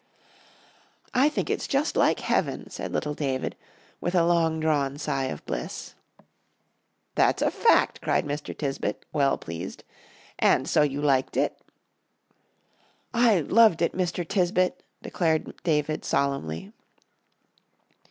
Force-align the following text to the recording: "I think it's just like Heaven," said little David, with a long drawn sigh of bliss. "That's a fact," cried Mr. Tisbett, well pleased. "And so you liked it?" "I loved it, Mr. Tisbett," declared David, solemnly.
"I 1.13 1.29
think 1.29 1.51
it's 1.51 1.67
just 1.67 1.95
like 1.95 2.21
Heaven," 2.21 2.71
said 2.71 2.91
little 2.91 3.13
David, 3.13 3.55
with 3.99 4.15
a 4.15 4.25
long 4.25 4.59
drawn 4.59 4.97
sigh 4.97 5.25
of 5.25 5.45
bliss. 5.45 5.93
"That's 7.13 7.43
a 7.43 7.51
fact," 7.51 8.01
cried 8.01 8.25
Mr. 8.25 8.57
Tisbett, 8.57 9.05
well 9.13 9.37
pleased. 9.37 9.83
"And 10.39 10.67
so 10.67 10.81
you 10.81 11.03
liked 11.03 11.37
it?" 11.37 11.61
"I 13.13 13.41
loved 13.41 13.83
it, 13.83 13.93
Mr. 13.95 14.25
Tisbett," 14.27 14.81
declared 15.03 15.61
David, 15.61 16.03
solemnly. 16.03 16.73